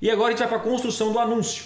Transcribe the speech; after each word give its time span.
E 0.00 0.10
agora 0.10 0.28
a 0.28 0.30
gente 0.30 0.38
vai 0.40 0.48
para 0.48 0.58
a 0.58 0.60
construção 0.60 1.12
do 1.12 1.18
anúncio. 1.18 1.64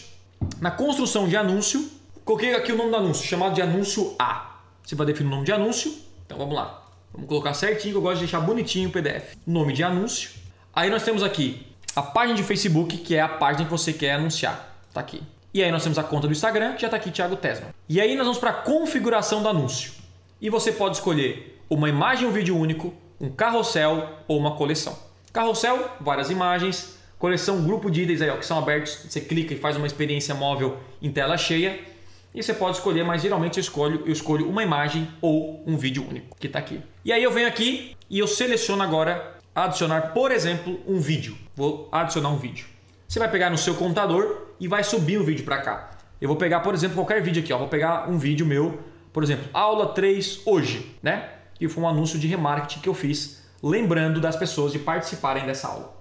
Na 0.60 0.70
construção 0.70 1.28
de 1.28 1.36
anúncio, 1.36 1.90
coloquei 2.24 2.54
aqui 2.54 2.72
o 2.72 2.76
nome 2.76 2.90
do 2.90 2.96
anúncio, 2.96 3.26
chamado 3.26 3.54
de 3.54 3.62
anúncio 3.62 4.14
A. 4.18 4.58
Você 4.82 4.94
vai 4.94 5.06
definir 5.06 5.28
o 5.28 5.30
nome 5.30 5.44
de 5.44 5.52
anúncio. 5.52 5.92
Então 6.24 6.38
vamos 6.38 6.54
lá. 6.54 6.84
Vamos 7.12 7.28
colocar 7.28 7.54
certinho, 7.54 7.96
eu 7.96 8.00
gosto 8.00 8.14
de 8.14 8.20
deixar 8.20 8.40
bonitinho 8.40 8.88
o 8.88 8.92
PDF. 8.92 9.36
Nome 9.46 9.72
de 9.72 9.82
anúncio. 9.82 10.30
Aí 10.72 10.88
nós 10.88 11.02
temos 11.02 11.22
aqui 11.22 11.66
a 11.94 12.02
página 12.02 12.36
de 12.36 12.44
Facebook, 12.44 12.96
que 12.98 13.16
é 13.16 13.20
a 13.20 13.28
página 13.28 13.64
que 13.64 13.70
você 13.70 13.92
quer 13.92 14.12
anunciar. 14.12 14.80
Tá 14.94 15.00
aqui. 15.00 15.22
E 15.52 15.62
aí 15.62 15.72
nós 15.72 15.82
temos 15.82 15.98
a 15.98 16.04
conta 16.04 16.28
do 16.28 16.32
Instagram, 16.32 16.74
que 16.74 16.82
já 16.82 16.86
está 16.86 16.96
aqui, 16.96 17.10
Thiago 17.10 17.34
Tesman. 17.34 17.70
E 17.88 18.00
aí 18.00 18.14
nós 18.14 18.24
vamos 18.24 18.38
para 18.38 18.50
a 18.50 18.54
configuração 18.54 19.42
do 19.42 19.48
anúncio. 19.48 19.92
E 20.40 20.48
você 20.48 20.70
pode 20.70 20.96
escolher 20.96 21.60
uma 21.68 21.88
imagem 21.88 22.24
ou 22.24 22.30
um 22.30 22.34
vídeo 22.34 22.56
único, 22.56 22.94
um 23.20 23.28
carrossel 23.28 24.08
ou 24.28 24.38
uma 24.38 24.54
coleção. 24.54 24.96
Carrossel, 25.32 25.90
várias 26.00 26.30
imagens. 26.30 26.99
Coleção, 27.20 27.62
grupo 27.62 27.90
de 27.90 28.00
itens 28.00 28.22
aí, 28.22 28.30
ó, 28.30 28.36
que 28.38 28.46
são 28.46 28.56
abertos. 28.56 29.04
Você 29.06 29.20
clica 29.20 29.52
e 29.52 29.58
faz 29.58 29.76
uma 29.76 29.86
experiência 29.86 30.34
móvel 30.34 30.78
em 31.02 31.12
tela 31.12 31.36
cheia. 31.36 31.78
E 32.34 32.42
você 32.42 32.54
pode 32.54 32.78
escolher, 32.78 33.04
mas 33.04 33.20
geralmente 33.20 33.58
eu 33.58 33.60
escolho, 33.60 34.02
eu 34.06 34.12
escolho 34.12 34.48
uma 34.48 34.62
imagem 34.62 35.06
ou 35.20 35.62
um 35.66 35.76
vídeo 35.76 36.02
único, 36.08 36.34
que 36.38 36.46
está 36.46 36.58
aqui. 36.58 36.80
E 37.04 37.12
aí 37.12 37.22
eu 37.22 37.30
venho 37.30 37.46
aqui 37.46 37.94
e 38.08 38.18
eu 38.18 38.26
seleciono 38.26 38.82
agora 38.82 39.34
adicionar, 39.54 40.14
por 40.14 40.32
exemplo, 40.32 40.80
um 40.86 40.98
vídeo. 40.98 41.36
Vou 41.54 41.90
adicionar 41.92 42.30
um 42.30 42.38
vídeo. 42.38 42.64
Você 43.06 43.18
vai 43.18 43.30
pegar 43.30 43.50
no 43.50 43.58
seu 43.58 43.74
computador 43.74 44.54
e 44.58 44.66
vai 44.66 44.82
subir 44.82 45.18
o 45.18 45.24
vídeo 45.24 45.44
para 45.44 45.58
cá. 45.58 45.90
Eu 46.18 46.26
vou 46.26 46.38
pegar, 46.38 46.60
por 46.60 46.72
exemplo, 46.72 46.96
qualquer 46.96 47.20
vídeo 47.20 47.42
aqui. 47.42 47.52
Ó. 47.52 47.58
Vou 47.58 47.68
pegar 47.68 48.08
um 48.08 48.16
vídeo 48.16 48.46
meu, 48.46 48.78
por 49.12 49.22
exemplo, 49.22 49.44
aula 49.52 49.88
3 49.88 50.40
hoje, 50.46 50.96
né? 51.02 51.28
Que 51.52 51.68
foi 51.68 51.84
um 51.84 51.88
anúncio 51.88 52.18
de 52.18 52.26
remarketing 52.26 52.80
que 52.80 52.88
eu 52.88 52.94
fiz, 52.94 53.42
lembrando 53.62 54.22
das 54.22 54.36
pessoas 54.36 54.72
de 54.72 54.78
participarem 54.78 55.44
dessa 55.44 55.68
aula. 55.68 55.99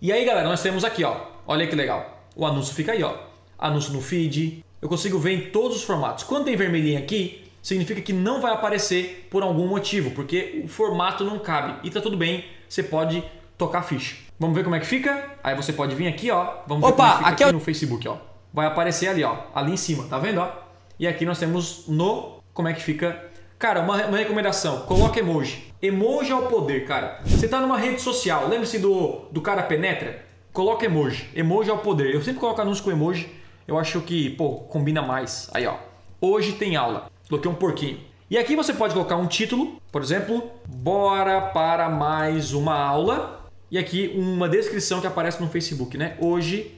E 0.00 0.12
aí, 0.12 0.24
galera, 0.26 0.46
nós 0.46 0.62
temos 0.62 0.84
aqui, 0.84 1.02
ó. 1.04 1.16
Olha 1.46 1.66
que 1.66 1.74
legal. 1.74 2.28
O 2.34 2.44
anúncio 2.44 2.74
fica 2.74 2.92
aí, 2.92 3.02
ó. 3.02 3.14
Anúncio 3.58 3.92
no 3.92 4.02
feed. 4.02 4.62
Eu 4.80 4.88
consigo 4.88 5.18
ver 5.18 5.32
em 5.32 5.50
todos 5.50 5.78
os 5.78 5.84
formatos. 5.84 6.22
Quando 6.22 6.44
tem 6.44 6.54
vermelhinho 6.54 6.98
aqui, 6.98 7.50
significa 7.62 8.00
que 8.02 8.12
não 8.12 8.40
vai 8.40 8.52
aparecer 8.52 9.26
por 9.30 9.42
algum 9.42 9.66
motivo, 9.66 10.10
porque 10.10 10.60
o 10.64 10.68
formato 10.68 11.24
não 11.24 11.38
cabe. 11.38 11.76
E 11.82 11.90
tá 11.90 12.00
tudo 12.00 12.16
bem, 12.16 12.44
você 12.68 12.82
pode 12.82 13.24
tocar 13.56 13.78
a 13.78 13.82
ficha. 13.82 14.16
Vamos 14.38 14.54
ver 14.54 14.64
como 14.64 14.76
é 14.76 14.80
que 14.80 14.86
fica? 14.86 15.30
Aí 15.42 15.56
você 15.56 15.72
pode 15.72 15.94
vir 15.94 16.08
aqui, 16.08 16.30
ó. 16.30 16.58
Vamos 16.66 16.86
Opa, 16.86 16.90
ver 16.90 16.96
como 16.96 17.02
é 17.02 17.08
que 17.08 17.16
fica 17.16 17.28
aqui, 17.28 17.42
aqui 17.44 17.50
é... 17.50 17.52
no 17.52 17.60
Facebook, 17.60 18.08
ó. 18.08 18.18
Vai 18.52 18.66
aparecer 18.66 19.08
ali, 19.08 19.24
ó. 19.24 19.36
Ali 19.54 19.72
em 19.72 19.76
cima, 19.78 20.04
tá 20.04 20.18
vendo, 20.18 20.40
ó? 20.40 20.50
E 20.98 21.08
aqui 21.08 21.24
nós 21.24 21.38
temos 21.38 21.88
no 21.88 22.42
como 22.52 22.68
é 22.68 22.74
que 22.74 22.82
fica. 22.82 23.30
Cara, 23.58 23.80
uma, 23.80 24.06
uma 24.06 24.18
recomendação, 24.18 24.80
coloca 24.80 25.18
emoji. 25.18 25.72
Emoji 25.80 26.30
é 26.30 26.34
o 26.34 26.46
poder, 26.46 26.86
cara. 26.86 27.20
Você 27.24 27.48
tá 27.48 27.58
numa 27.60 27.78
rede 27.78 28.02
social, 28.02 28.48
lembre-se 28.48 28.78
do, 28.78 29.22
do 29.30 29.40
cara 29.40 29.62
penetra? 29.62 30.24
Coloca 30.52 30.84
emoji. 30.84 31.30
Emoji 31.34 31.70
é 31.70 31.72
o 31.72 31.78
poder. 31.78 32.14
Eu 32.14 32.22
sempre 32.22 32.40
coloco 32.40 32.60
anúncio 32.60 32.84
com 32.84 32.90
emoji. 32.90 33.28
Eu 33.66 33.78
acho 33.78 34.00
que, 34.02 34.30
pô, 34.30 34.56
combina 34.60 35.00
mais. 35.00 35.48
Aí, 35.54 35.66
ó. 35.66 35.76
Hoje 36.20 36.52
tem 36.52 36.76
aula. 36.76 37.10
Coloquei 37.28 37.50
um 37.50 37.54
porquinho. 37.54 37.98
E 38.28 38.36
aqui 38.36 38.54
você 38.56 38.74
pode 38.74 38.92
colocar 38.92 39.16
um 39.16 39.26
título, 39.26 39.80
por 39.90 40.02
exemplo, 40.02 40.50
bora 40.66 41.40
para 41.40 41.88
mais 41.88 42.52
uma 42.52 42.74
aula 42.74 43.48
e 43.70 43.78
aqui 43.78 44.12
uma 44.16 44.48
descrição 44.48 45.00
que 45.00 45.06
aparece 45.06 45.40
no 45.40 45.48
Facebook, 45.48 45.96
né? 45.96 46.16
Hoje 46.20 46.74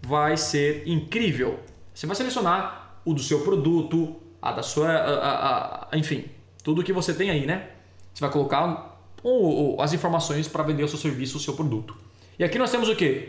vai 0.00 0.36
ser 0.36 0.84
incrível. 0.86 1.58
Você 1.92 2.06
vai 2.06 2.16
selecionar 2.16 3.00
o 3.04 3.12
do 3.12 3.20
seu 3.20 3.40
produto, 3.40 4.16
a 4.42 4.50
da 4.50 4.62
sua, 4.62 4.90
a, 4.90 5.28
a, 5.28 5.88
a, 5.92 5.96
enfim, 5.96 6.24
tudo 6.64 6.82
que 6.82 6.92
você 6.92 7.14
tem 7.14 7.30
aí, 7.30 7.46
né? 7.46 7.68
Você 8.12 8.20
vai 8.20 8.30
colocar 8.30 8.98
ou, 9.22 9.42
ou, 9.42 9.80
as 9.80 9.92
informações 9.92 10.48
para 10.48 10.64
vender 10.64 10.82
o 10.82 10.88
seu 10.88 10.98
serviço, 10.98 11.36
o 11.36 11.40
seu 11.40 11.54
produto. 11.54 11.96
E 12.38 12.42
aqui 12.42 12.58
nós 12.58 12.70
temos 12.70 12.88
o 12.88 12.96
que? 12.96 13.28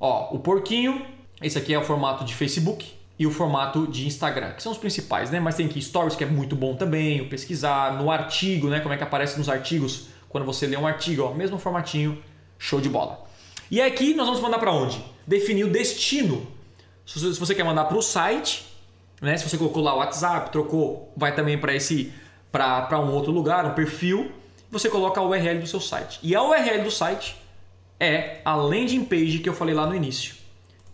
Ó, 0.00 0.34
o 0.34 0.40
porquinho. 0.40 1.06
Esse 1.40 1.58
aqui 1.58 1.72
é 1.72 1.78
o 1.78 1.82
formato 1.82 2.24
de 2.24 2.34
Facebook 2.34 2.92
e 3.18 3.26
o 3.26 3.30
formato 3.30 3.86
de 3.86 4.06
Instagram, 4.06 4.52
que 4.52 4.62
são 4.62 4.72
os 4.72 4.78
principais, 4.78 5.30
né? 5.30 5.38
Mas 5.38 5.54
tem 5.54 5.66
aqui 5.66 5.80
Stories, 5.80 6.16
que 6.16 6.24
é 6.24 6.26
muito 6.26 6.56
bom 6.56 6.74
também, 6.74 7.20
o 7.20 7.28
pesquisar, 7.28 7.96
no 7.96 8.10
artigo, 8.10 8.68
né? 8.68 8.80
Como 8.80 8.92
é 8.92 8.96
que 8.96 9.04
aparece 9.04 9.38
nos 9.38 9.48
artigos 9.48 10.08
quando 10.28 10.44
você 10.44 10.66
lê 10.66 10.76
um 10.76 10.86
artigo, 10.86 11.22
ó, 11.22 11.32
mesmo 11.32 11.58
formatinho, 11.58 12.20
show 12.58 12.80
de 12.80 12.88
bola. 12.88 13.24
E 13.70 13.80
aqui 13.80 14.14
nós 14.14 14.26
vamos 14.26 14.40
mandar 14.40 14.58
para 14.58 14.72
onde? 14.72 15.04
Definir 15.26 15.64
o 15.64 15.70
destino. 15.70 16.46
Se 17.06 17.38
você 17.38 17.54
quer 17.54 17.64
mandar 17.64 17.84
para 17.84 17.96
o 17.96 18.02
site, 18.02 18.64
né? 19.20 19.36
Se 19.36 19.48
você 19.48 19.56
colocou 19.56 19.82
lá 19.82 19.94
o 19.94 19.98
WhatsApp, 19.98 20.50
trocou, 20.50 21.12
vai 21.16 21.34
também 21.34 21.58
para 21.58 21.74
esse 21.74 22.12
para 22.50 23.00
um 23.00 23.12
outro 23.12 23.32
lugar, 23.32 23.66
um 23.66 23.74
perfil, 23.74 24.30
você 24.70 24.88
coloca 24.88 25.20
a 25.20 25.24
URL 25.24 25.58
do 25.58 25.66
seu 25.66 25.80
site. 25.80 26.20
E 26.22 26.36
a 26.36 26.42
URL 26.42 26.84
do 26.84 26.90
site 26.90 27.36
é 27.98 28.40
a 28.44 28.54
landing 28.54 29.04
page 29.04 29.38
que 29.38 29.48
eu 29.48 29.54
falei 29.54 29.74
lá 29.74 29.86
no 29.86 29.94
início. 29.94 30.36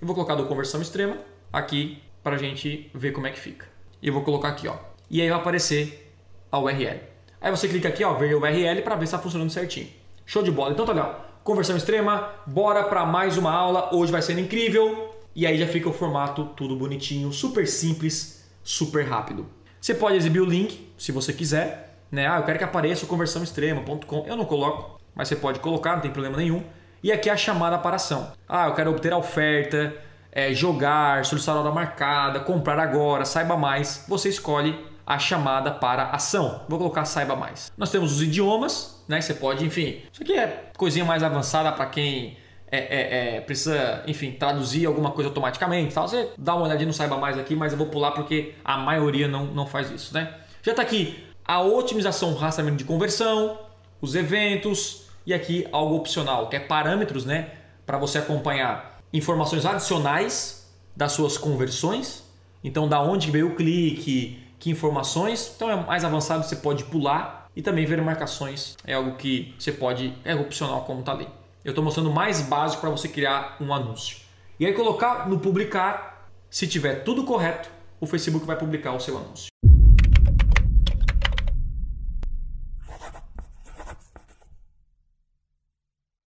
Eu 0.01 0.07
vou 0.07 0.15
colocar 0.15 0.35
do 0.35 0.47
conversão 0.47 0.81
extrema 0.81 1.19
aqui 1.53 2.03
para 2.23 2.37
a 2.37 2.39
gente 2.39 2.91
ver 2.95 3.13
como 3.13 3.27
é 3.27 3.31
que 3.31 3.39
fica. 3.39 3.67
E 4.01 4.09
eu 4.09 4.15
vou 4.15 4.23
colocar 4.23 4.49
aqui, 4.49 4.69
ó. 4.69 4.77
E 5.11 5.21
aí 5.21 5.29
vai 5.29 5.39
aparecer 5.39 6.15
a 6.51 6.59
URL. 6.59 7.01
Aí 7.41 7.51
você 7.51 7.69
clica 7.69 7.89
aqui, 7.89 8.05
ó, 8.05 8.15
ver 8.15 8.33
a 8.33 8.39
URL 8.39 8.83
para 8.83 8.95
ver 8.95 9.07
se 9.07 9.15
está 9.15 9.19
funcionando 9.19 9.51
certinho. 9.51 9.89
Show 10.25 10.43
de 10.43 10.51
bola. 10.51 10.73
Então 10.73 10.87
tá 10.87 10.93
legal. 10.93 11.27
Conversão 11.45 11.77
extrema, 11.77 12.31
bora 12.47 12.85
para 12.85 13.05
mais 13.05 13.37
uma 13.37 13.53
aula. 13.53 13.95
Hoje 13.95 14.13
vai 14.13 14.23
ser 14.23 14.39
incrível. 14.39 15.11
E 15.41 15.47
aí 15.47 15.57
já 15.57 15.67
fica 15.67 15.89
o 15.89 15.93
formato 15.95 16.45
tudo 16.55 16.77
bonitinho, 16.77 17.33
super 17.33 17.67
simples, 17.67 18.47
super 18.63 19.07
rápido. 19.09 19.49
Você 19.81 19.95
pode 19.95 20.15
exibir 20.15 20.41
o 20.41 20.45
link, 20.45 20.93
se 20.99 21.13
você 21.13 21.33
quiser, 21.33 21.97
né? 22.13 22.29
Ah, 22.29 22.37
eu 22.41 22.43
quero 22.43 22.59
que 22.59 22.65
apareça 22.65 23.07
o 23.07 23.09
conversãoextrema.com. 23.09 24.27
Eu 24.27 24.37
não 24.37 24.45
coloco, 24.45 25.01
mas 25.15 25.29
você 25.29 25.37
pode 25.37 25.59
colocar, 25.61 25.95
não 25.95 26.03
tem 26.03 26.11
problema 26.11 26.37
nenhum. 26.37 26.63
E 27.03 27.11
aqui 27.11 27.31
é 27.31 27.33
a 27.33 27.39
chamada 27.39 27.79
para 27.79 27.97
ação. 27.97 28.31
Ah, 28.47 28.67
eu 28.67 28.75
quero 28.75 28.91
obter 28.91 29.15
a 29.15 29.17
oferta, 29.17 29.95
é, 30.31 30.53
jogar, 30.53 31.25
solicitar 31.25 31.57
hora 31.57 31.71
marcada, 31.71 32.41
comprar 32.41 32.79
agora, 32.79 33.25
saiba 33.25 33.57
mais. 33.57 34.05
Você 34.09 34.29
escolhe 34.29 34.79
a 35.07 35.19
chamada 35.19 35.71
para 35.71 36.11
ação. 36.11 36.67
Vou 36.69 36.79
colocar 36.79 37.07
saiba 37.07 37.35
mais. 37.35 37.73
Nós 37.79 37.91
temos 37.91 38.13
os 38.13 38.23
idiomas, 38.23 39.03
né? 39.09 39.23
Você 39.23 39.33
pode, 39.33 39.65
enfim, 39.65 40.03
isso 40.13 40.23
aqui 40.23 40.35
é 40.35 40.71
coisinha 40.77 41.07
mais 41.07 41.23
avançada 41.23 41.73
para 41.73 41.87
quem 41.87 42.37
é, 42.71 42.79
é, 42.79 43.37
é, 43.37 43.41
precisa, 43.41 44.03
enfim, 44.07 44.33
traduzir 44.33 44.87
alguma 44.87 45.11
coisa 45.11 45.29
automaticamente. 45.29 45.95
Tal. 45.95 46.07
Você 46.07 46.31
dá 46.39 46.55
uma 46.55 46.67
olhadinha 46.67 46.87
no 46.87 46.93
saiba 46.93 47.17
mais 47.17 47.39
aqui, 47.39 47.55
mas 47.55 47.73
eu 47.73 47.79
vou 47.79 47.89
pular 47.89 48.13
porque 48.13 48.55
a 48.65 48.77
maioria 48.79 49.27
não, 49.27 49.47
não 49.47 49.67
faz 49.67 49.91
isso, 49.91 50.15
né? 50.15 50.35
Já 50.63 50.73
está 50.73 50.83
aqui 50.83 51.25
a 51.45 51.61
otimização, 51.61 52.35
rastreamento 52.35 52.77
de 52.77 52.85
conversão, 52.85 53.59
os 54.01 54.15
eventos 54.15 55.09
e 55.27 55.35
aqui 55.35 55.67
algo 55.73 55.97
opcional, 55.97 56.49
que 56.49 56.57
é 56.57 56.61
parâmetros, 56.61 57.25
né? 57.25 57.51
Para 57.85 57.99
você 57.99 58.19
acompanhar 58.19 59.01
informações 59.13 59.67
adicionais 59.67 60.71
das 60.97 61.13
suas 61.13 61.37
conversões. 61.37 62.25
Então, 62.63 62.89
da 62.89 63.01
onde 63.01 63.31
veio 63.31 63.49
o 63.49 63.57
clique, 63.57 64.39
que 64.59 64.71
informações. 64.71 65.53
Então, 65.57 65.71
é 65.71 65.75
mais 65.75 66.05
avançado, 66.05 66.45
você 66.45 66.57
pode 66.57 66.85
pular 66.85 67.49
e 67.57 67.63
também 67.63 67.85
ver 67.85 68.01
marcações. 68.03 68.77
É 68.85 68.95
algo 68.95 69.17
que 69.17 69.55
você 69.59 69.73
pode, 69.73 70.15
é 70.25 70.35
opcional 70.35 70.85
como 70.85 71.01
está 71.01 71.13
ali. 71.13 71.27
Eu 71.63 71.73
estou 71.73 71.85
mostrando 71.85 72.09
o 72.09 72.15
mais 72.15 72.41
básico 72.41 72.81
para 72.81 72.89
você 72.89 73.07
criar 73.07 73.59
um 73.61 73.75
anúncio. 73.75 74.17
E 74.59 74.65
aí 74.65 74.73
colocar 74.73 75.29
no 75.29 75.39
publicar, 75.39 76.31
se 76.49 76.67
tiver 76.67 77.05
tudo 77.05 77.25
correto, 77.25 77.69
o 78.01 78.07
Facebook 78.07 78.47
vai 78.47 78.57
publicar 78.57 78.95
o 78.95 79.01
seu 79.01 79.19
anúncio. 79.19 79.49